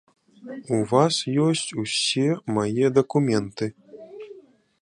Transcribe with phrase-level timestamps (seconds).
[0.77, 1.15] У вас
[1.47, 2.25] ёсць усе
[2.57, 3.73] мае дакументы.